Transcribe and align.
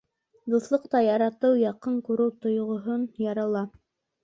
Дуҫлыҡ 0.53 0.87
та 0.95 1.01
яратыу, 1.07 1.59
яҡын 1.65 2.01
күреү 2.09 2.33
тойғоһонан 2.47 3.07
ярала. 3.31 3.65